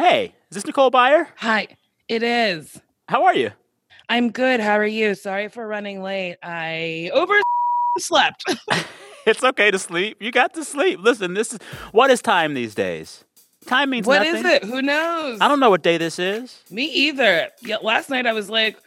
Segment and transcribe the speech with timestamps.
[0.00, 1.26] Hey, is this Nicole Byer?
[1.36, 1.68] Hi,
[2.08, 2.80] it is.
[3.06, 3.50] How are you?
[4.08, 4.58] I'm good.
[4.58, 5.14] How are you?
[5.14, 6.38] Sorry for running late.
[6.42, 8.44] I overslept.
[9.26, 10.16] it's okay to sleep.
[10.18, 11.00] You got to sleep.
[11.02, 11.58] Listen, this is
[11.92, 13.24] what is time these days?
[13.66, 14.36] Time means What nothing.
[14.36, 14.64] is it?
[14.64, 15.38] Who knows?
[15.38, 16.64] I don't know what day this is.
[16.70, 17.48] Me either.
[17.60, 18.78] Yeah, last night I was like,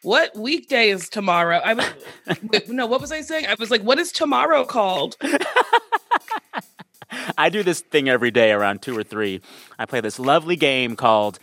[0.00, 1.58] what weekday is tomorrow?
[1.58, 1.86] I was
[2.50, 3.44] wait, no, what was I saying?
[3.44, 5.18] I was like, what is tomorrow called?
[7.38, 9.40] I do this thing every day around two or three.
[9.78, 11.38] I play this lovely game called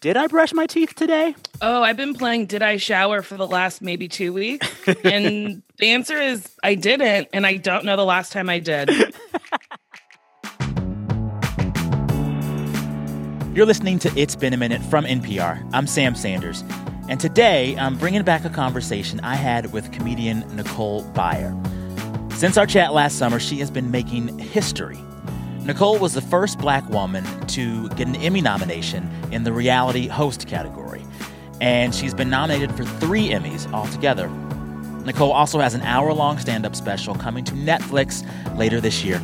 [0.00, 1.34] Did I Brush My Teeth Today?
[1.60, 4.66] Oh, I've been playing Did I Shower for the last maybe two weeks?
[5.04, 8.90] And the answer is I didn't, and I don't know the last time I did.
[13.54, 15.68] You're listening to It's Been a Minute from NPR.
[15.74, 16.64] I'm Sam Sanders.
[17.10, 21.52] And today, I'm bringing back a conversation I had with comedian Nicole Byer.
[22.42, 24.98] Since our chat last summer, she has been making history.
[25.60, 30.48] Nicole was the first black woman to get an Emmy nomination in the reality host
[30.48, 31.04] category.
[31.60, 34.28] And she's been nominated for three Emmys altogether.
[35.04, 38.26] Nicole also has an hour long stand up special coming to Netflix
[38.58, 39.20] later this year.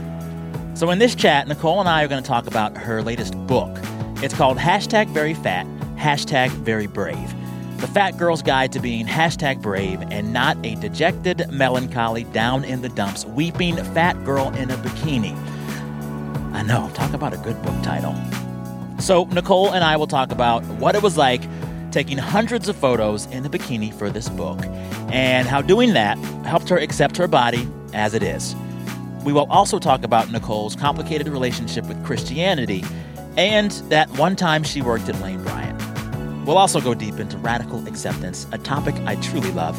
[0.74, 3.76] So, in this chat, Nicole and I are going to talk about her latest book.
[4.22, 7.34] It's called Hashtag Very Fat, Hashtag Very Brave.
[7.78, 12.82] The Fat Girl's Guide to Being Hashtag Brave and Not a Dejected, Melancholy, Down in
[12.82, 15.36] the Dumps, Weeping Fat Girl in a Bikini.
[16.52, 18.16] I know, talk about a good book title.
[18.98, 21.40] So, Nicole and I will talk about what it was like
[21.92, 24.58] taking hundreds of photos in a bikini for this book
[25.12, 28.56] and how doing that helped her accept her body as it is.
[29.24, 32.84] We will also talk about Nicole's complicated relationship with Christianity
[33.36, 35.57] and that one time she worked at Lane Bryant.
[36.48, 39.78] We'll also go deep into radical acceptance, a topic I truly love.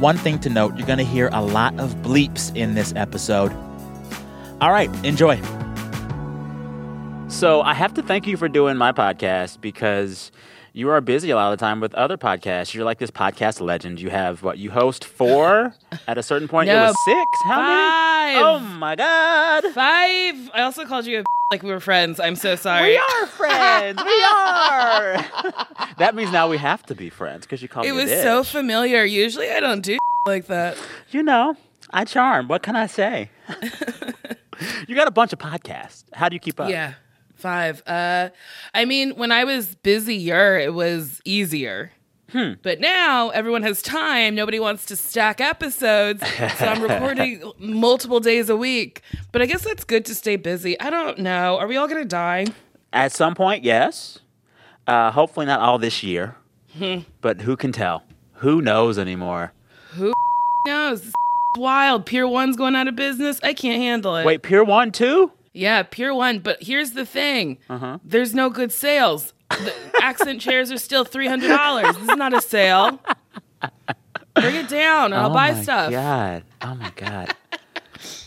[0.00, 3.50] One thing to note you're going to hear a lot of bleeps in this episode.
[4.60, 5.34] All right, enjoy.
[7.26, 10.30] So I have to thank you for doing my podcast because
[10.74, 12.72] you are busy a lot of the time with other podcasts.
[12.72, 14.00] You're like this podcast legend.
[14.00, 15.74] You have what you host four
[16.06, 16.70] at a certain point.
[16.70, 17.26] it was six.
[17.46, 18.34] How five.
[18.34, 18.44] many?
[18.44, 19.64] Oh my god.
[19.74, 20.50] Five.
[20.54, 22.20] I also called you a like we were friends.
[22.20, 22.90] I'm so sorry.
[22.90, 24.00] We are friends.
[24.06, 25.09] we are.
[25.98, 28.22] that means now we have to be friends because you called It me It was
[28.22, 29.04] so familiar.
[29.04, 30.76] Usually I don't do like that.
[31.10, 31.56] You know,
[31.90, 32.48] I charm.
[32.48, 33.30] What can I say?
[34.86, 36.04] you got a bunch of podcasts.
[36.12, 36.70] How do you keep up?
[36.70, 36.94] Yeah.
[37.34, 37.82] Five.
[37.86, 38.30] Uh
[38.74, 41.92] I mean, when I was busier, it was easier.
[42.32, 42.52] Hmm.
[42.62, 44.36] But now everyone has time.
[44.36, 46.22] Nobody wants to stack episodes.
[46.58, 49.02] So I'm recording multiple days a week.
[49.32, 50.78] But I guess that's good to stay busy.
[50.78, 51.58] I don't know.
[51.58, 52.46] Are we all going to die?
[52.92, 54.20] At some point, yes.
[54.86, 56.36] Uh, hopefully not all this year.
[56.76, 56.98] Hmm.
[57.20, 58.04] but who can tell?
[58.34, 59.52] Who knows anymore?
[59.94, 60.12] Who
[60.66, 61.02] knows?
[61.02, 61.12] This
[61.58, 62.06] wild.
[62.06, 63.40] Pier 1's going out of business.
[63.42, 64.24] I can't handle it.
[64.24, 65.32] Wait, Pier 1 too?
[65.52, 66.38] Yeah, Pier 1.
[66.38, 67.98] But here's the thing Uh-huh.
[68.04, 69.32] there's no good sales.
[69.50, 71.92] The accent chairs are still $300.
[71.92, 73.00] This is not a sale.
[74.34, 75.90] Bring it down and I'll oh buy my stuff.
[75.90, 76.44] God.
[76.62, 77.34] Oh my God.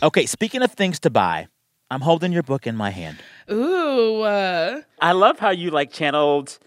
[0.02, 1.48] Okay, speaking of things to buy,
[1.90, 3.16] I'm holding your book in my hand.
[3.50, 4.22] Ooh.
[4.22, 6.58] Uh, I love how you like channeled,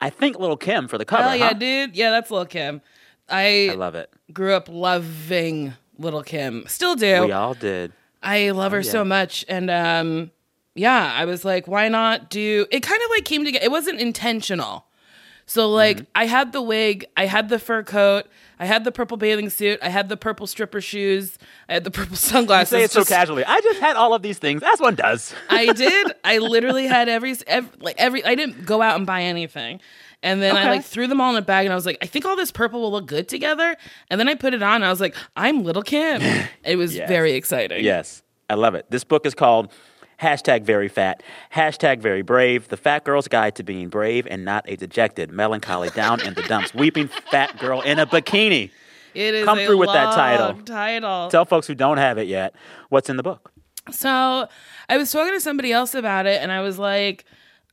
[0.00, 1.22] I think, Lil' Kim for the cover.
[1.22, 1.52] hell yeah, huh?
[1.54, 1.96] dude.
[1.96, 2.80] Yeah, that's Lil' Kim.
[3.28, 4.12] I, I love it.
[4.32, 6.64] grew up loving Lil' Kim.
[6.66, 7.26] Still do.
[7.26, 7.92] We all did.
[8.22, 8.90] I love her yeah.
[8.90, 9.44] so much.
[9.48, 10.30] And um
[10.74, 13.64] yeah, I was like, why not do it kind of like came together.
[13.64, 14.86] It wasn't intentional.
[15.50, 16.04] So like Mm-hmm.
[16.14, 18.26] I had the wig, I had the fur coat,
[18.60, 21.38] I had the purple bathing suit, I had the purple stripper shoes,
[21.68, 22.70] I had the purple sunglasses.
[22.72, 23.44] You say it so just- casually.
[23.44, 25.34] I just had all of these things, as one does.
[25.50, 26.12] I did.
[26.24, 29.80] I literally had every, every like every I didn't go out and buy anything.
[30.22, 32.06] And then I like threw them all in a bag and I was like, I
[32.06, 33.74] think all this purple will look good together.
[34.08, 36.20] And then I put it on and I was like, I'm Lil' Kim.
[36.62, 37.08] It was Yes.
[37.08, 37.82] very exciting.
[37.84, 38.86] Yes, I love it.
[38.90, 39.72] This book is called
[40.20, 41.22] Hashtag Very Fat,
[41.54, 45.88] Hashtag Very Brave, The Fat Girl's Guide to Being Brave and Not a Dejected, Melancholy,
[45.90, 48.70] Down in the Dumps, Weeping Fat Girl in a Bikini.
[49.14, 50.62] It is Come a through with that title.
[50.62, 51.28] Title.
[51.30, 52.54] Tell folks who don't have it yet
[52.90, 53.50] what's in the book.
[53.90, 54.46] So
[54.88, 57.24] I was talking to somebody else about it, and I was like,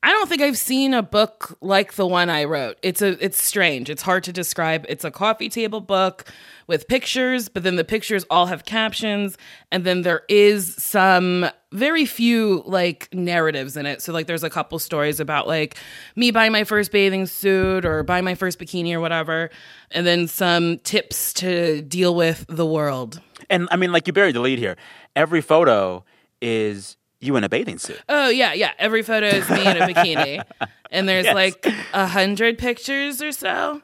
[0.03, 2.77] I don't think I've seen a book like the one I wrote.
[2.83, 3.89] It's a it's strange.
[3.89, 4.85] It's hard to describe.
[4.87, 6.31] It's a coffee table book
[6.67, 9.37] with pictures, but then the pictures all have captions,
[9.71, 14.01] and then there is some very few like narratives in it.
[14.01, 15.77] So like there's a couple stories about like
[16.15, 19.49] me buying my first bathing suit or buying my first bikini or whatever,
[19.91, 23.19] and then some tips to deal with the world.
[23.49, 24.77] And I mean, like you buried the lead here.
[25.15, 26.05] Every photo
[26.41, 27.99] is you in a bathing suit.
[28.09, 28.71] Oh yeah, yeah.
[28.77, 30.43] Every photo is me in a bikini,
[30.91, 31.35] and there's Yes.
[31.35, 33.81] like a hundred pictures or so.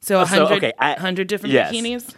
[0.00, 1.72] So a oh, So, hundred, okay, I- hundred different yes.
[1.72, 2.14] bikinis.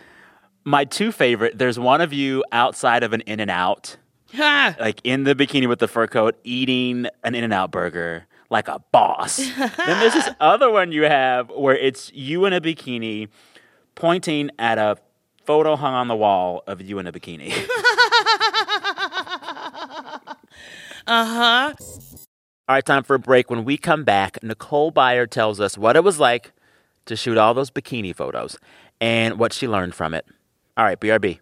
[0.65, 3.97] My two favorite, there's one of you outside of an In N Out,
[4.39, 8.69] like in the bikini with the fur coat, eating an In N Out burger, like
[8.69, 9.37] a boss.
[9.57, 13.29] then there's this other one you have where it's you in a bikini
[13.97, 14.97] pointing at a
[15.45, 17.53] photo hung on the wall of you in a bikini.
[21.07, 21.75] Uh huh.
[22.69, 23.51] All right, time for a break.
[23.51, 26.53] When we come back, Nicole Byer tells us what it was like
[27.07, 28.59] to shoot all those bikini photos
[29.01, 30.27] and what she learned from it.
[30.77, 31.41] All right, BRB.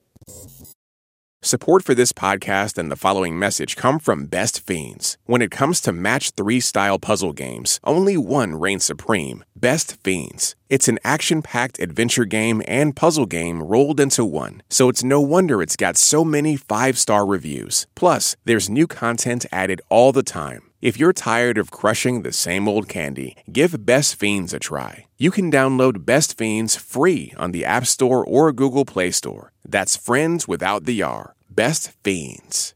[1.42, 5.16] Support for this podcast and the following message come from Best Fiends.
[5.24, 10.54] When it comes to match three style puzzle games, only one reigns supreme Best Fiends.
[10.68, 15.18] It's an action packed adventure game and puzzle game rolled into one, so it's no
[15.22, 17.86] wonder it's got so many five star reviews.
[17.94, 20.69] Plus, there's new content added all the time.
[20.80, 25.04] If you're tired of crushing the same old candy, give Best Fiends a try.
[25.18, 29.52] You can download Best Fiends free on the App Store or Google Play Store.
[29.62, 31.34] That's friends without the R.
[31.50, 32.74] Best Fiends.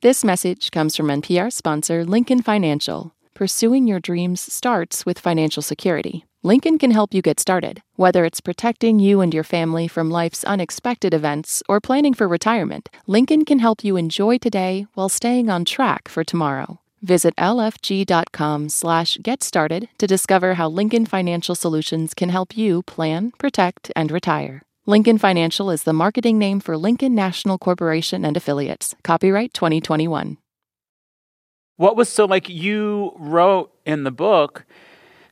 [0.00, 3.14] This message comes from NPR sponsor Lincoln Financial.
[3.34, 6.24] Pursuing your dreams starts with financial security.
[6.42, 10.44] Lincoln can help you get started, whether it's protecting you and your family from life's
[10.44, 12.88] unexpected events or planning for retirement.
[13.06, 16.80] Lincoln can help you enjoy today while staying on track for tomorrow.
[17.02, 23.32] Visit lfg.com slash get started to discover how Lincoln Financial Solutions can help you plan,
[23.38, 24.62] protect, and retire.
[24.86, 28.96] Lincoln Financial is the marketing name for Lincoln National Corporation and Affiliates.
[29.04, 30.38] Copyright 2021.
[31.76, 34.64] What was so like you wrote in the book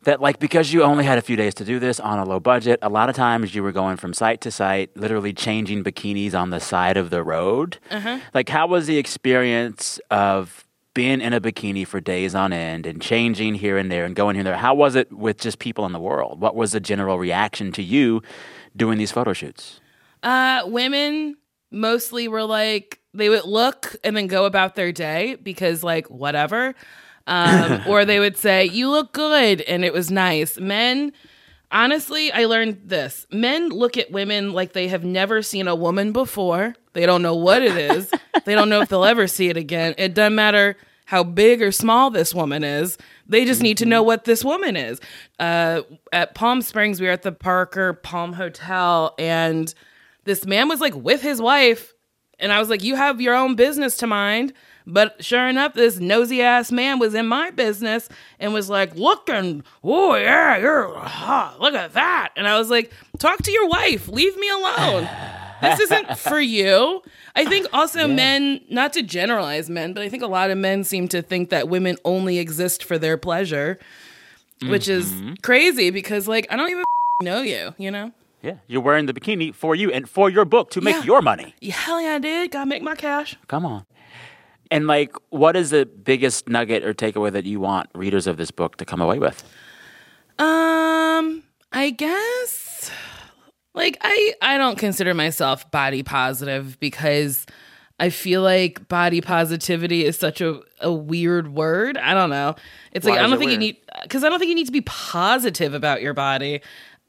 [0.03, 2.39] that like because you only had a few days to do this on a low
[2.39, 6.35] budget, a lot of times you were going from site to site, literally changing bikinis
[6.35, 7.79] on the side of the road.
[7.91, 8.21] Uh-huh.
[8.35, 10.66] Like how was the experience of
[10.96, 14.34] being in a bikini for days on end and changing here and there and going
[14.34, 14.56] here and there?
[14.56, 16.40] How was it with just people in the world?
[16.40, 18.22] What was the general reaction to you
[18.75, 19.78] doing these photo shoots?
[20.22, 21.37] Uh, women
[21.70, 26.75] mostly were like they would look and then go about their day because like whatever,
[27.26, 30.58] um, or they would say you look good and it was nice.
[30.58, 31.12] Men,
[31.71, 36.13] honestly, I learned this: men look at women like they have never seen a woman
[36.13, 36.75] before.
[36.93, 38.11] They don't know what it is.
[38.45, 39.95] they don't know if they'll ever see it again.
[39.99, 40.77] It doesn't matter
[41.07, 42.99] how big or small this woman is.
[43.29, 45.01] They just need to know what this woman is.
[45.39, 45.83] Uh,
[46.13, 49.73] at Palm Springs, we were at the Parker Palm Hotel, and
[50.25, 51.95] this man was like with his wife.
[52.39, 54.53] And I was like, You have your own business to mind.
[54.87, 59.65] But sure enough, this nosy ass man was in my business and was like, looking,
[59.83, 61.61] oh, yeah, you're hot.
[61.61, 62.31] Look at that.
[62.37, 64.09] And I was like, Talk to your wife.
[64.09, 65.09] Leave me alone.
[65.62, 67.03] this isn't for you.
[67.35, 70.85] I think also men, not to generalize men, but I think a lot of men
[70.85, 73.79] seem to think that women only exist for their pleasure,
[74.62, 75.35] which is mm-hmm.
[75.43, 76.85] crazy because, like, I don't even
[77.23, 78.12] know you, you know?
[78.43, 81.03] Yeah, you're wearing the bikini for you and for your book to make Yeah.
[81.05, 81.55] your money.
[81.61, 82.50] Yeah, hell yeah, I did.
[82.53, 83.37] Gotta make my cash.
[83.49, 83.87] Come on.
[84.71, 88.51] And like, what is the biggest nugget or takeaway that you want readers of this
[88.51, 89.43] book to come away with?
[90.39, 91.43] Um,
[91.73, 92.91] I guess
[93.75, 97.47] like I I don't consider myself body positive because
[97.99, 101.97] I feel like body positivity is such a, a weird word.
[101.97, 102.55] I don't know.
[102.93, 104.73] It's Why like I don't think you need because I don't think you need to
[104.73, 106.61] be positive about your body.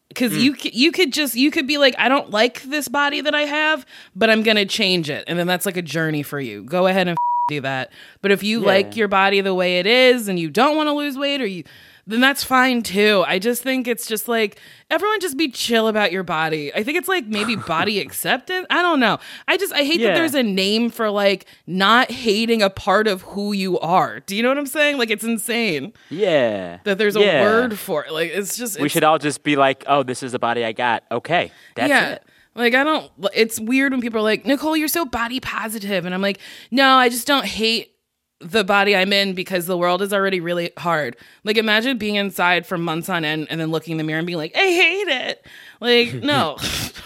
[0.07, 0.39] Because Hmm.
[0.39, 3.41] you you could just you could be like I don't like this body that I
[3.41, 6.63] have, but I'm gonna change it, and then that's like a journey for you.
[6.63, 7.91] Go ahead and do that.
[8.21, 8.65] But if you Yeah.
[8.67, 11.45] like your body the way it is and you don't want to lose weight or
[11.45, 11.63] you
[12.09, 13.25] then that's fine too.
[13.27, 14.57] I just think it's just like
[14.89, 16.73] everyone just be chill about your body.
[16.73, 18.65] I think it's like maybe body acceptance.
[18.69, 19.17] I don't know.
[19.45, 20.09] I just I hate Yeah.
[20.09, 24.21] that there's a name for like not hating a part of who you are.
[24.21, 24.97] Do you know what I'm saying?
[24.97, 26.79] Like it's insane Yeah.
[26.85, 27.41] that there's a Yeah.
[27.43, 28.11] word for it.
[28.13, 30.71] Like it's just We should all just be like, oh, this is the body I
[30.71, 31.03] got.
[31.11, 31.51] Okay.
[31.75, 32.09] That's yeah.
[32.11, 32.23] it.
[32.57, 36.13] Like I don't it's weird when people are like, "Nicole, you're so body positive." And
[36.13, 36.39] I'm like,
[36.71, 37.93] "No, I just don't hate
[38.39, 42.65] the body I'm in because the world is already really hard." Like imagine being inside
[42.65, 45.07] for months on end and then looking in the mirror and being like, "I hate
[45.07, 45.45] it."
[45.79, 46.57] Like, no.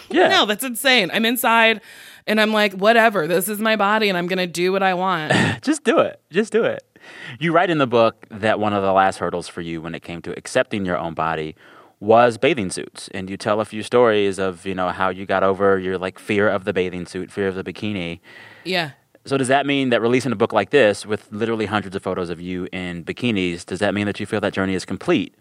[0.10, 0.30] Yeah.
[0.30, 1.12] no, that's insane.
[1.14, 1.82] I'm inside
[2.26, 3.28] and I'm like, "Whatever.
[3.28, 6.22] This is my body and I'm going to do what I want." Just do it.
[6.32, 6.82] Just do it.
[7.40, 10.02] You write in the book that one of the last hurdles for you when it
[10.02, 11.56] came to accepting your own body
[12.02, 13.08] was bathing suits.
[13.14, 16.20] And you tell a few stories of, you know, how you got over your like
[16.20, 18.20] fear of the bathing suit, fear of the bikini.
[18.66, 18.92] yeah.
[19.24, 22.32] So does that mean that releasing a book like this with literally hundreds of photos
[22.32, 25.36] of you in bikinis, does that mean that you feel that journey is complete?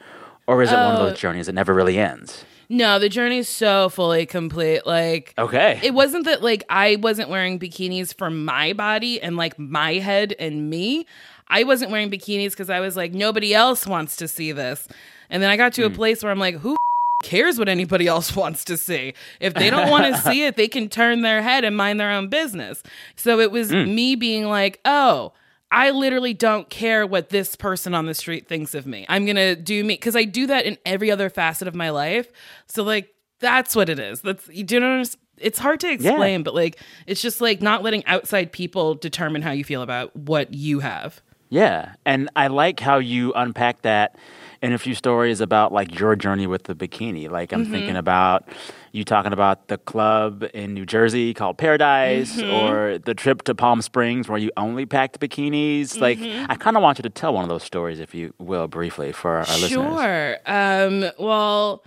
[0.47, 1.07] Or is it one of Oh.
[1.09, 2.45] those journeys that never really ends?
[2.69, 4.85] No, the journey's so fully complete.
[4.87, 5.81] Like Okay.
[5.83, 10.35] it wasn't that like I wasn't wearing bikinis for my body and like my head
[10.39, 11.07] and me.
[11.49, 14.89] I wasn't wearing bikinis because I was like, nobody else wants to see this.
[15.31, 15.95] And then I got to a hmm.
[15.95, 16.77] place where I'm like, who
[17.23, 19.15] cares what anybody else wants to see?
[19.41, 22.11] If they don't want to see it, they can turn their head and mind their
[22.11, 22.83] own business.
[23.17, 23.95] So it was hmm.
[23.95, 25.33] me being like, oh,
[25.73, 29.07] I literally don't care what this person on the street thinks of me.
[29.09, 31.91] I'm going to do me because I do that in every other facet of my
[31.91, 32.29] life.
[32.67, 34.21] So, like, that's what it is.
[34.21, 35.05] That's, you do know,
[35.39, 39.53] it's hard to explain, but like, it's just like not letting outside people determine how
[39.53, 41.23] you feel about what you have.
[41.49, 41.95] Yeah.
[42.05, 44.17] And I like how you unpack that
[44.63, 47.31] in a few stories about like your journey with the bikini.
[47.31, 47.97] Like I'm thinking mm-hmm.
[47.97, 48.49] about
[48.93, 52.51] you talking about the club in New Jersey called Paradise mm-hmm.
[52.51, 55.99] or the trip to Palm Springs where you only packed bikinis.
[55.99, 56.51] Like mm-hmm.
[56.51, 59.13] I kind of want you to tell one of those stories if you will briefly
[59.13, 59.71] for our listeners.
[59.71, 60.37] Sure.
[60.47, 61.83] Um, well,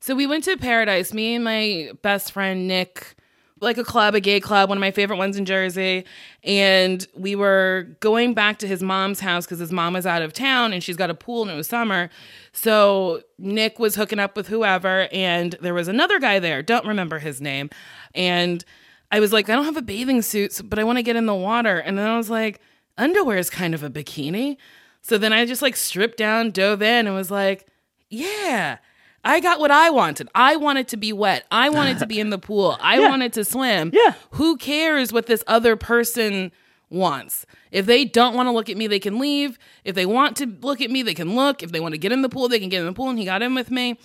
[0.00, 3.16] so we went to Paradise, me and my best friend Nick,
[3.60, 6.04] like a club, a gay club, one of my favorite ones in Jersey.
[6.44, 10.32] And we were going back to his mom's house because his mom was out of
[10.32, 12.10] town and she's got a pool and it was summer.
[12.52, 17.18] So Nick was hooking up with whoever, and there was another guy there, don't remember
[17.18, 17.70] his name.
[18.14, 18.64] And
[19.10, 21.26] I was like, I don't have a bathing suit, but I want to get in
[21.26, 21.78] the water.
[21.78, 22.60] And then I was like,
[22.98, 24.56] underwear is kind of a bikini.
[25.02, 27.68] So then I just like stripped down, dove in, and was like,
[28.10, 28.78] yeah.
[29.26, 30.28] I got what I wanted.
[30.34, 31.44] I wanted to be wet.
[31.50, 32.78] I wanted to be in the pool.
[32.80, 33.90] I wanted to swim.
[33.92, 34.14] Yeah.
[34.32, 36.52] Who cares what this other person
[36.90, 37.44] wants?
[37.72, 39.58] If they don't want to look at me, they can leave.
[39.84, 41.62] If they want to look at me, they can look.
[41.64, 43.10] If they want to get in the pool, they can get in the pool.
[43.10, 43.98] And he got in with me.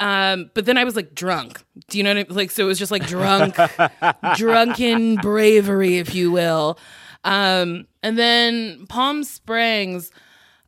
[0.00, 1.62] Um, but then I was like drunk.
[1.88, 2.36] Do you know what I mean?
[2.36, 3.54] Like, so it was just like drunk,
[4.36, 6.78] drunken bravery, if you will.
[7.22, 10.10] Um, and then Palm Springs.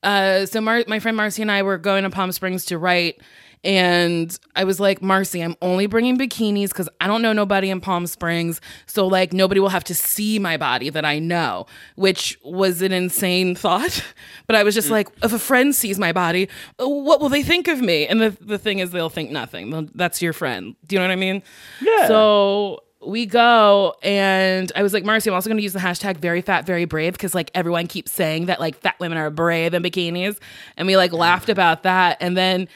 [0.03, 3.21] Uh, so Mar- my friend Marcy and I were going to Palm Springs to write,
[3.67, 7.81] and I was like, Marcy, I'm only bringing bikinis because I don't know nobody in
[7.81, 12.39] Palm Springs, so like nobody will have to see my body that I know, which
[12.45, 14.05] was an insane thought.
[14.47, 16.49] But I was just like, if a friend sees my body,
[16.81, 18.07] uh, what will they think of me?
[18.07, 19.91] And the the thing is, they'll think nothing.
[19.97, 20.77] That's your friend.
[20.87, 21.43] Do you know what I mean?
[21.81, 22.07] Yeah.
[22.07, 26.19] So we go and I was like, Marcy, I'm also going to use the hashtag
[26.19, 29.75] very fat, very brave because like everyone keeps saying that like fat women are brave
[29.75, 30.39] in bikinis.
[30.77, 32.17] And we like laughed about that.
[32.21, 32.69] And then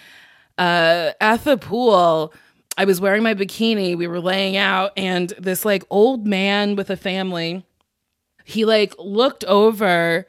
[0.59, 2.33] uh, at the pool,
[2.77, 3.97] I was wearing my bikini.
[3.97, 7.65] We were laying out and this like old man with a family,
[8.45, 10.27] he like looked over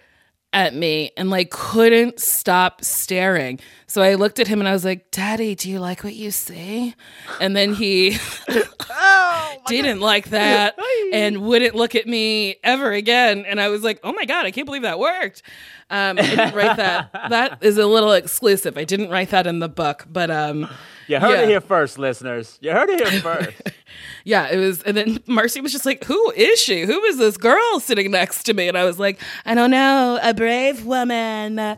[0.54, 3.60] at me and like couldn't stop staring.
[3.88, 6.32] So I looked at him and I was like, Daddy, do you like what you
[6.32, 6.94] see?
[7.40, 8.18] And then he
[9.68, 10.78] didn't like that
[11.14, 13.46] and wouldn't look at me ever again.
[13.48, 15.42] And I was like, oh my God, I can't believe that worked.
[15.90, 17.12] Um, I didn't write that.
[17.30, 18.78] That is a little exclusive.
[18.78, 20.70] I didn't write that in the book, but um,
[21.08, 21.42] You heard Yeah.
[21.42, 22.58] it here first, listeners.
[22.62, 23.52] You heard it here first.
[24.24, 24.82] Yeah, it was.
[24.84, 26.86] And then Marcy was just like, who is she?
[26.86, 28.68] Who is this girl sitting next to me?
[28.68, 31.78] And I was like, I don't know, a brave woman.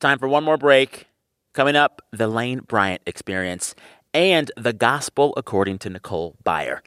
[0.00, 1.06] Time for one more break.
[1.54, 3.74] Coming up, the Lane Bryant experience
[4.12, 6.80] and the gospel according to Nicole Byer.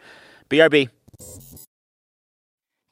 [0.49, 0.89] BRB.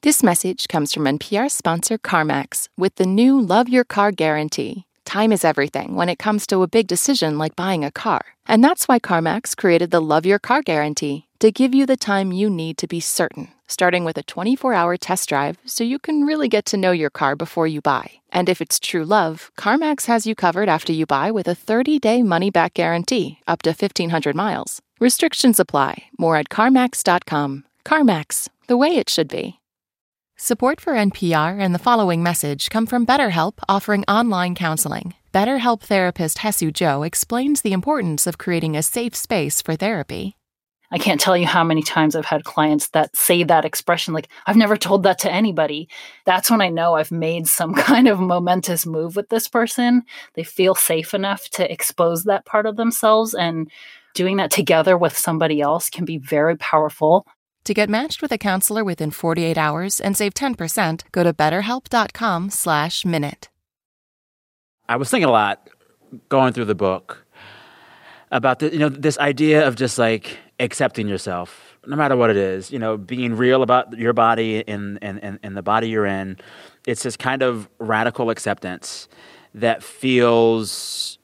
[0.02, 4.86] This message comes from NPR sponsor CarMax with the new Love Your Car Guarantee.
[5.04, 8.24] Time is everything when it comes to a big decision like buying a car.
[8.46, 12.32] And that's why CarMax created the Love Your Car Guarantee to give you the time
[12.32, 16.24] you need to be certain, starting with a 24 hour test drive so you can
[16.24, 18.12] really get to know your car before you buy.
[18.30, 21.98] And if it's true love, CarMax has you covered after you buy with a 30
[21.98, 24.80] day money back guarantee up to 1,500 miles.
[24.98, 26.04] Restrictions apply.
[26.18, 27.64] More at CarMax.com.
[27.84, 29.60] CarMax, the way it should be.
[30.38, 35.14] Support for NPR and the following message come from BetterHelp offering online counseling.
[35.32, 40.36] BetterHelp therapist Haesue Jo explains the importance of creating a safe space for therapy.
[40.90, 44.28] I can't tell you how many times I've had clients that say that expression, like,
[44.46, 45.88] I've never told that to anybody.
[46.24, 50.02] That's when I know I've made some kind of momentous move with this person.
[50.34, 53.70] They feel safe enough to expose that part of themselves, and
[54.14, 57.26] doing that together with somebody else can be very powerful.
[57.64, 62.50] To get matched with a counselor within 48 hours and save 10%, go to betterhelp.com
[62.50, 63.48] slash minute.
[64.88, 65.68] I was thinking a lot
[66.28, 67.25] going through the book
[68.30, 72.36] about the, you know this idea of just like accepting yourself no matter what it
[72.36, 76.06] is you know being real about your body and and, and, and the body you're
[76.06, 76.36] in.
[76.86, 79.08] It's this kind of radical acceptance
[79.54, 81.18] that feels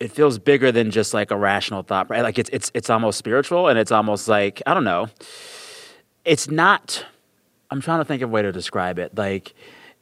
[0.00, 2.22] it feels bigger than just like a rational thought right?
[2.22, 5.08] Like it's it's it's almost spiritual and it's almost like i don't know.
[6.24, 7.04] It's not
[7.70, 9.16] i'm trying to think of a way to describe it.
[9.16, 9.54] Like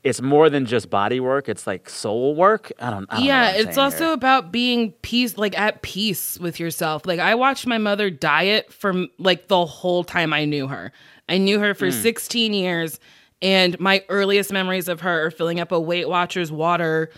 [0.04, 3.32] it's more than just body work it's like soul work i don't, I don't know
[3.32, 4.12] yeah, it's also here.
[4.14, 7.06] about being peace, like at peace with yourself.
[7.06, 10.92] Like I watched my mother diet from like the whole time I knew her.
[11.28, 11.92] I knew her for hmm.
[11.92, 12.98] 16 years,
[13.40, 17.10] and my earliest memories of her are filling up a Weight Watchers water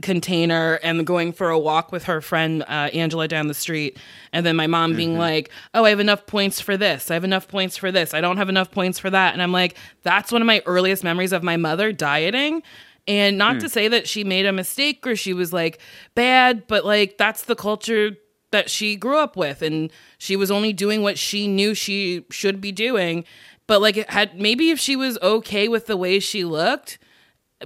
[0.00, 3.98] container and going for a walk with her friend uh, Angela down the street.
[4.32, 7.10] And then my mom being like, Oh, I have enough points for this.
[7.10, 8.14] I have enough points for this.
[8.14, 9.34] I don't have enough points for that.
[9.34, 12.62] And I'm like, That's one of my earliest memories of my mother dieting.
[13.08, 15.80] And not to say that she made a mistake or she was like
[16.14, 18.16] bad, but like that's the culture
[18.52, 19.60] that she grew up with.
[19.60, 23.24] And she was only doing what she knew she should be doing.
[23.66, 26.98] But like it had maybe if she was okay with the way she looked,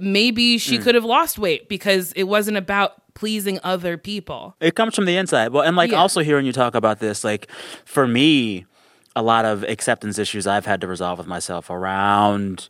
[0.01, 0.83] maybe she mm.
[0.83, 4.55] could have lost weight because it wasn't about pleasing other people.
[4.59, 5.51] It comes from the inside.
[5.51, 5.97] Well, and like Yeah.
[5.97, 7.49] also hearing you talk about this, like
[7.83, 8.65] for me,
[9.15, 12.69] a lot of acceptance issues I've had to resolve with myself around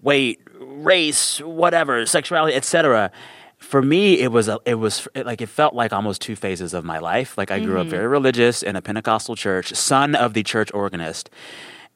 [0.00, 3.10] weight, race, whatever, sexuality, etc.
[3.58, 6.72] For me, it was a, it was it, like it felt like almost two phases
[6.72, 7.36] of my life.
[7.36, 7.90] Like I grew up mm-hmm.
[7.90, 11.28] very religious in a Pentecostal church, son of the church organist.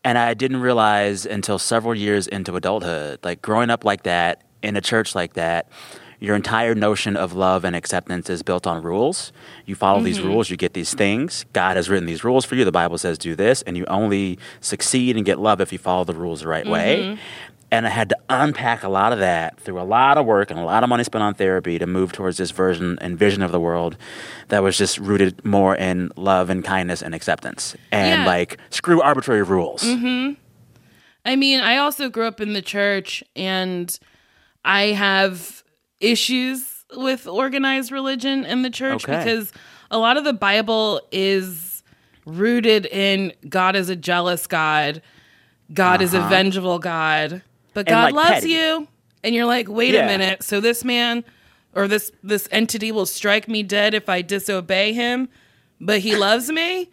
[0.04, 4.76] And I didn't realize until several years into adulthood, like growing up like that in
[4.76, 5.68] a church like that,
[6.18, 9.32] your entire notion of love and acceptance is built on rules.
[9.66, 10.28] You follow these mm-hmm.
[10.28, 11.44] rules, you get these things.
[11.52, 12.64] God has written these rules for you.
[12.64, 16.04] The Bible says do this, and you only succeed and get love if you follow
[16.04, 17.00] the rules the right way.
[17.02, 17.20] Mm-hmm.
[17.70, 20.60] And I had to unpack a lot of that through a lot of work and
[20.60, 23.50] a lot of money spent on therapy to move towards this version and vision of
[23.50, 23.96] the world
[24.48, 27.74] that was just rooted more in love and kindness and acceptance.
[27.90, 28.26] And Yeah.
[28.26, 29.82] like, screw arbitrary rules.
[29.82, 30.34] Mm-hmm.
[31.24, 33.98] I mean, I also grew up in the church and
[34.66, 35.62] I have
[36.00, 39.18] issues with organized religion in the church Okay.
[39.18, 39.52] because
[39.90, 41.82] a lot of the Bible is
[42.26, 45.00] rooted in God is a jealous God,
[45.72, 47.42] God is a vengeful God,
[47.74, 47.96] but Uh-huh.
[47.96, 48.50] And, God like, loves petty.
[48.50, 48.88] you.
[49.24, 50.04] And you're like, wait Yeah.
[50.04, 50.42] a minute.
[50.42, 51.24] So this man
[51.74, 55.28] or this this entity will strike me dead if I disobey him,
[55.80, 56.90] but he loves me?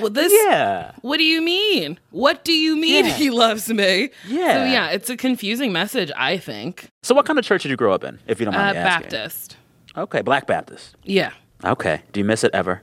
[0.00, 0.92] Well, this Yeah.
[1.02, 1.98] what do you mean?
[2.10, 3.12] What do you mean Yeah.
[3.16, 4.10] he loves me?
[4.26, 4.52] Yeah.
[4.54, 6.90] So yeah, it's a confusing message, I think.
[7.02, 8.76] So, what kind of church did you grow up in, if you don't Uh, mind
[8.76, 9.10] me asking?
[9.10, 9.56] Baptist.
[9.96, 10.94] Okay, Black Baptist.
[11.02, 11.30] Yeah.
[11.64, 12.02] Okay.
[12.12, 12.82] Do you miss it ever?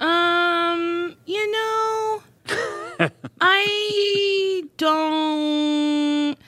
[0.00, 2.22] Um, you know,
[3.40, 6.38] I don't.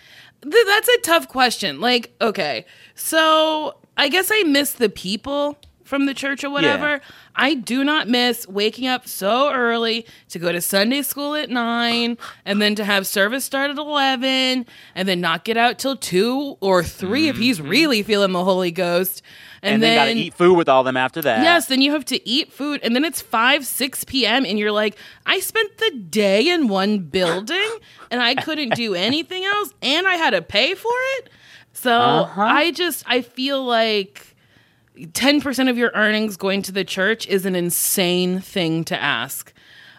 [0.43, 1.81] Th- that's a tough question.
[1.81, 7.01] Like, okay, so I guess I miss the people from the church or whatever.
[7.35, 12.19] I do not miss waking up so early to go to Sunday school at nine
[12.45, 16.57] and then to have service start at 11 and then not get out till two
[16.61, 19.23] or 3 if he's really feeling the Holy Ghost.
[19.63, 21.43] And, And, then, got to eat food with all them after that.
[21.43, 24.71] Yes, then you have to eat food, and then it's 5, 6 p.m., and you're
[24.71, 27.69] like, I spent the day in one building,
[28.13, 31.31] and I couldn't do anything else, and I had to pay for it.
[31.73, 32.41] So Uh-huh.
[32.41, 34.37] I just, I feel like
[35.07, 39.53] 10% of your earnings going to the church is an insane thing to ask.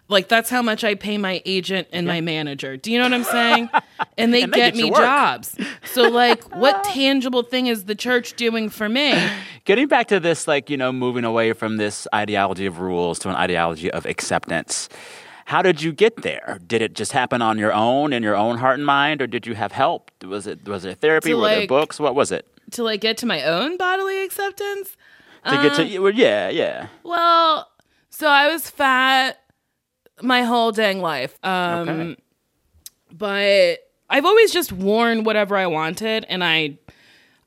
[0.10, 2.76] Like, that's how much I pay my agent and my manager.
[2.78, 3.70] Do you know what I'm saying?
[4.18, 5.56] And they And they get get me jobs.
[5.94, 9.18] So, like, what tangible thing is the church doing for me?
[9.66, 13.30] Getting back to this, like, you know, moving away from this ideology of rules to
[13.30, 14.90] an ideology of acceptance.
[15.46, 16.60] How did you get there?
[16.68, 19.48] Did it just happen on your own, in your own heart and mind, or did
[19.48, 20.12] you have help?
[20.26, 21.34] Was it was it therapy?
[21.34, 21.98] Were there books?
[21.98, 22.46] What was it?
[22.72, 24.96] To, like, get to my own bodily acceptance?
[25.46, 26.88] To get to well, yeah, yeah.
[27.04, 27.68] Well,
[28.10, 29.40] so I was fat
[30.22, 31.38] my whole dang life.
[31.44, 32.16] Um Okay.
[33.12, 33.80] but
[34.10, 36.78] I've always just worn whatever I wanted and I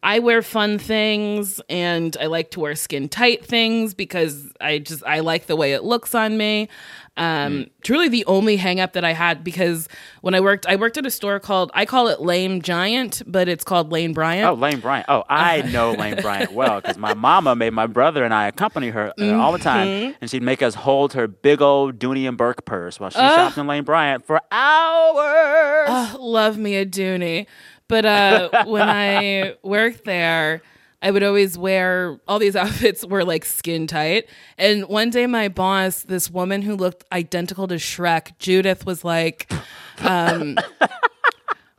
[0.04, 5.04] I wear fun things and I like to wear skin tight things because I just
[5.04, 6.68] I like the way it looks on me.
[7.16, 9.86] Um truly the only hang up that I had because
[10.22, 13.48] when I worked I worked at a store called I call it Lame Giant, but
[13.48, 14.48] it's called Lane Bryant.
[14.48, 15.06] Oh, Lane Bryant.
[15.10, 18.88] Oh, I know Lane Bryant well because my mama made my brother and I accompany
[18.88, 20.12] her uh, all the time, Mm-hmm.
[20.22, 23.36] and she'd make us hold her big old Dooney and Bourke purse while she Uh.
[23.36, 25.86] shopped in Lane Bryant for hours.
[25.88, 27.46] Oh, love me a Dooney.
[27.92, 30.62] But uh, when I worked there,
[31.02, 34.30] I would always wear all these outfits were like skin tight.
[34.56, 39.52] And one day, my boss, this woman who looked identical to Shrek, Judith, was like,
[39.98, 40.56] um,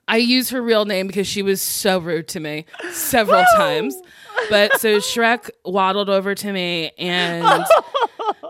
[0.08, 4.00] I use her real name because she was so rude to me several times.
[4.52, 7.44] But so Shrek waddled over to me and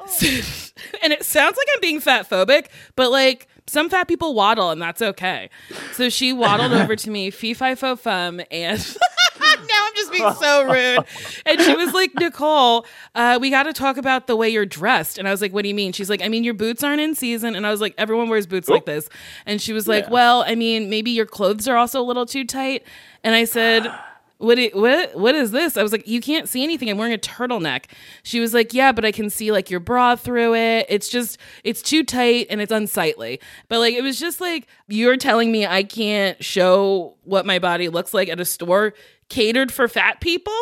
[1.02, 4.82] and it sounds like I'm being fat phobic, but like some fat people waddle and
[4.82, 5.50] that's okay.
[5.94, 8.80] So she waddled over to me, fee fi fo fum, and
[9.40, 11.06] now I'm just being so rude.
[11.46, 15.18] And she was like, Nicole, uh, we got to talk about the way you're dressed.
[15.18, 15.92] And I was like, What do you mean?
[15.92, 17.56] She's like, I mean, your boots aren't in season.
[17.56, 19.10] And I was like, Everyone wears boots like this.
[19.46, 20.12] And she was like, Yeah.
[20.12, 22.84] Well, I mean, maybe your clothes are also a little too tight.
[23.24, 23.92] And I said,
[24.44, 25.78] what, i- what what is this?
[25.78, 26.90] I was like, you can't see anything.
[26.90, 27.86] I'm wearing a turtleneck.
[28.24, 30.86] She was like, yeah, but I can see like your bra through it.
[30.90, 33.40] It's just it's too tight and it's unsightly.
[33.70, 37.90] But like it was just like you're telling me I can't show what my body
[37.90, 38.94] looks like at a store
[39.30, 40.54] catered for fat people.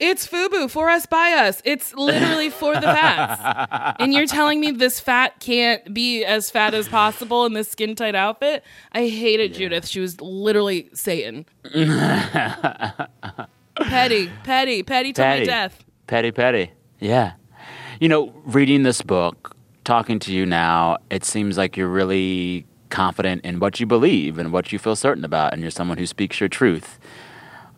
[0.00, 1.60] It's FUBU for us by us.
[1.62, 3.96] It's literally for the fats.
[4.00, 7.94] and you're telling me this fat can't be as fat as possible in this skin
[7.94, 8.64] tight outfit?
[8.92, 9.86] I hated Judith.
[9.86, 11.44] She was literally Satan.
[13.76, 15.84] petty, petty, petty to my death.
[16.06, 16.70] Petty, petty.
[16.98, 17.32] Yeah.
[18.00, 23.44] You know, reading this book, talking to you now, it seems like you're really confident
[23.44, 26.40] in what you believe and what you feel certain about, and you're someone who speaks
[26.40, 26.98] your truth.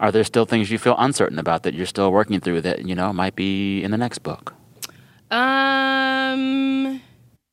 [0.02, 2.94] Are there still things you feel uncertain about that you're still working through that, you
[2.94, 4.52] know, might be in the next book?
[5.30, 7.00] Um,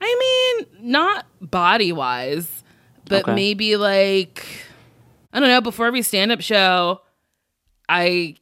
[0.02, 2.64] I mean, not body wise,
[3.06, 3.36] but Okay.
[3.36, 4.46] maybe like,
[5.32, 7.02] I don't know, before every stand up show,
[7.88, 8.36] I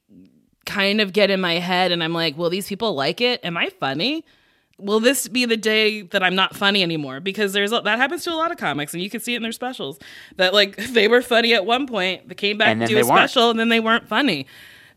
[0.66, 3.44] kind of get in my head and I'm like, will these people like it?
[3.44, 4.24] Am I funny?
[4.80, 7.20] Will this be the day that I'm not funny anymore?
[7.20, 9.38] Because there's a, that happens to a lot of comics, and you can see it
[9.38, 9.98] in their specials
[10.36, 13.04] that like they were funny at one point, they came back to do a they
[13.04, 13.18] weren't.
[13.30, 14.46] special, and then they weren't funny.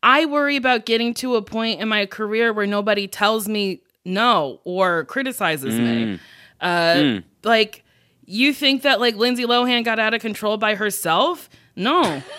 [0.03, 4.61] I worry about getting to a point in my career where nobody tells me no
[4.65, 6.19] or criticizes me.
[6.61, 7.85] Uh, Like,
[8.27, 11.49] you think that like Lindsay Lohan got out of control by herself?
[11.77, 12.23] No.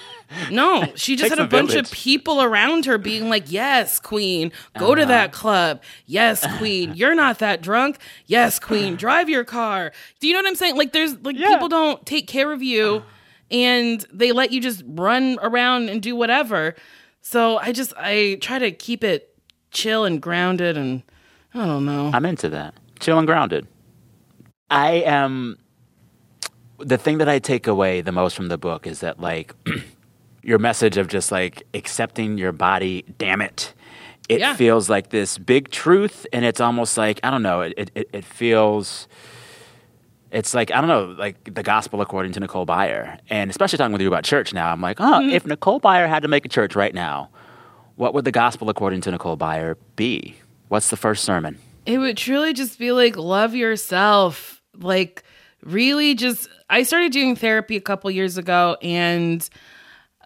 [0.51, 1.87] No, she just had a a bunch village.
[1.87, 5.11] of people around her being like, Yes, queen, go to uh-huh.
[5.11, 5.81] that club.
[6.05, 7.97] Yes, queen, you're not that drunk.
[8.25, 9.91] Yes, queen, drive your car.
[10.19, 10.77] Do you know what I'm saying?
[10.77, 13.03] Like, there's like people don't take care of you
[13.49, 16.75] and they let you just run around and do whatever.
[17.21, 19.35] So I just, I try to keep it
[19.71, 21.03] chill and grounded and
[21.53, 22.11] I don't know.
[22.13, 22.75] I'm into that.
[22.99, 23.67] Chill and grounded.
[24.69, 25.57] I am.
[26.79, 29.53] The thing that I take away the most from the book is that, like,
[30.43, 33.73] your message of just like accepting your body, damn it.
[34.29, 34.55] It Yeah.
[34.55, 38.25] feels like this big truth, and it's almost like, I don't know, it, it, it
[38.25, 39.07] feels.
[40.31, 43.19] It's like, I don't know, like the gospel according to Nicole Byer.
[43.29, 46.21] And especially talking with you about church now, I'm like, oh, if Nicole Byer had
[46.21, 47.29] to make a church right now,
[47.97, 50.37] what would the gospel according to Nicole Byer be?
[50.69, 51.57] What's the first sermon?
[51.85, 54.61] It would truly just be like love yourself.
[54.79, 55.23] Like
[55.63, 59.47] really just I started doing therapy a couple years ago and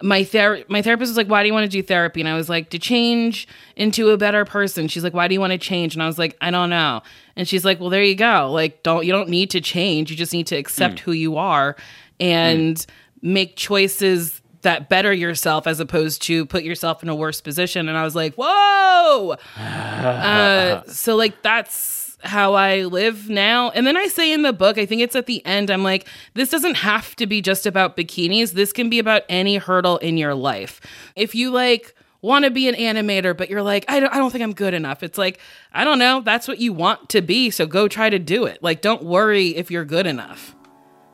[0.02, 2.36] my ther- my therapist was like, "Why do you want to do therapy?" And I
[2.36, 5.58] was like, "To change into a better person." She's like, "Why do you want to
[5.58, 7.02] change?" And I was like, "I don't know."
[7.36, 8.52] And she's like, "Well, there you go.
[8.52, 10.12] Like, don't you don't need to change.
[10.12, 11.76] You just need to accept who you are
[12.20, 12.86] and
[13.22, 17.98] make choices that better yourself as opposed to put yourself in a worse position." And
[17.98, 23.70] I was like, "Whoa!" uh, so like that's how I live now.
[23.72, 26.08] And then I say in the book, I think it's at the end, I'm like,
[26.34, 28.52] this doesn't have to be just about bikinis.
[28.52, 30.82] This can be about any hurdle in your life.
[31.16, 34.32] If you like want to be an animator, but you're like, I don't, I don't
[34.32, 35.04] think I'm good enough.
[35.04, 35.40] It's like,
[35.74, 36.22] I don't know.
[36.22, 37.52] That's what you want to be.
[37.52, 38.64] So go try to do it.
[38.64, 40.56] Like, don't worry if you're good enough.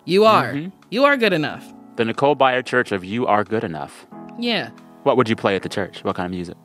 [0.06, 0.54] You are.
[0.54, 0.70] Mm-hmm.
[0.90, 1.66] You are good enough.
[1.98, 4.08] The Nicole Byer Church of You Are Good Enough.
[4.40, 4.70] Yeah.
[5.04, 6.04] What would you play at the church?
[6.04, 6.56] What kind of music?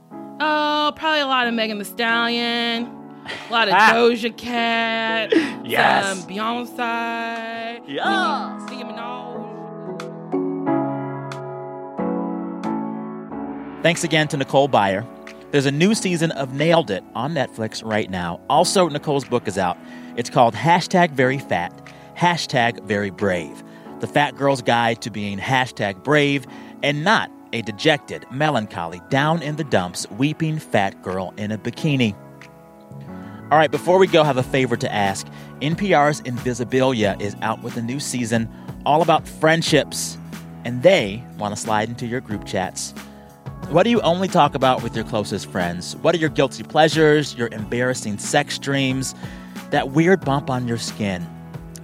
[0.41, 2.87] Oh, probably a lot of Megan Thee Stallion,
[3.49, 3.93] a lot of ah.
[3.95, 5.33] Doja Cat,
[5.65, 6.25] Yes.
[6.27, 8.71] Beyonce, Yes.
[8.71, 9.47] Nicki Minaj.
[13.83, 15.07] Thanks again to Nicole Byer.
[15.53, 18.41] There's a new season of Nailed It on Netflix right now.
[18.51, 19.79] Also, Nicole's book is out.
[20.17, 21.73] It's called Hashtag Very Fat,
[22.17, 23.63] Hashtag Very Brave.
[24.01, 26.47] The Fat Girl's Guide to Being Hashtag Brave
[26.83, 32.15] and not a dejected, melancholy, down in the dumps, weeping fat girl in a bikini.
[33.49, 35.25] All right, before we go, I have a favor to ask.
[35.61, 38.49] NPR's Invisibilia is out with a new season
[38.85, 40.19] all about friendships,
[40.65, 42.93] and they want to slide into your group chats.
[43.69, 45.95] What do you only talk about with your closest friends?
[45.97, 49.15] What are your guilty pleasures, your embarrassing sex dreams,
[49.71, 51.25] that weird bump on your skin?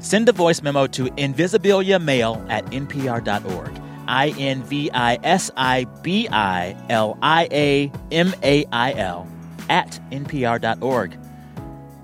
[0.00, 3.80] Send a voice memo to invisibiliamail at npr.org.
[4.08, 9.28] I N V I S I B I L I A M A I L
[9.68, 11.21] at npr.org.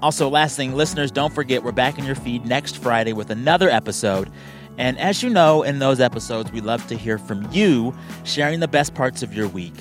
[0.01, 3.69] Also, last thing, listeners, don't forget we're back in your feed next Friday with another
[3.69, 4.31] episode.
[4.79, 7.93] And as you know, in those episodes, we love to hear from you
[8.25, 9.75] sharing the best parts of your week.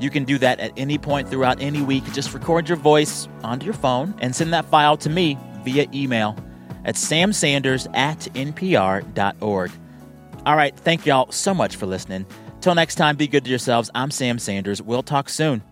[0.00, 2.04] You can do that at any point throughout any week.
[2.12, 6.36] Just record your voice onto your phone and send that file to me via email
[6.84, 9.70] at samsanders at npr.org.
[10.46, 12.24] All right, thank y'all so much for listening.
[12.60, 13.90] Till next time, be good to yourselves.
[13.94, 14.80] I'm Sam Sanders.
[14.80, 15.62] We'll talk soon.